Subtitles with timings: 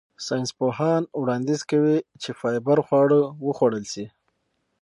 [0.25, 4.05] ساینسپوهان وړاندیز کوي چې فایبر خواړه وخوړل شي.